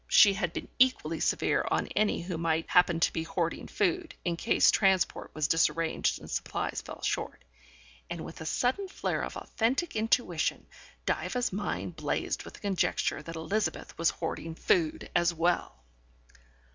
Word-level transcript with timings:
She 0.07 0.33
had 0.33 0.51
been 0.51 0.67
equally 0.79 1.19
severe 1.19 1.63
on 1.69 1.85
any 1.89 2.23
who 2.23 2.39
might 2.39 2.67
happen 2.67 2.99
to 3.01 3.13
be 3.13 3.21
hoarding 3.21 3.67
food, 3.67 4.15
in 4.25 4.35
case 4.35 4.71
transport 4.71 5.29
was 5.35 5.47
disarranged 5.47 6.19
and 6.19 6.27
supplies 6.27 6.81
fell 6.81 7.03
short, 7.03 7.43
and 8.09 8.21
with 8.25 8.41
a 8.41 8.45
sudden 8.47 8.87
flare 8.87 9.21
of 9.23 9.37
authentic 9.37 9.95
intuition, 9.95 10.65
Diva's 11.05 11.53
mind 11.53 11.97
blazed 11.97 12.45
with 12.45 12.55
the 12.55 12.61
conjecture 12.61 13.21
that 13.21 13.35
Elizabeth 13.35 13.95
was 13.95 14.09
hoarding 14.09 14.55
food 14.55 15.07
as 15.15 15.35
well. 15.35 15.83